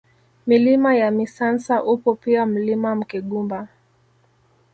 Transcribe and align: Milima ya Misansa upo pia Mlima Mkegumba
Milima 0.47 0.95
ya 0.95 1.11
Misansa 1.11 1.83
upo 1.83 2.15
pia 2.15 2.45
Mlima 2.45 2.95
Mkegumba 2.95 3.67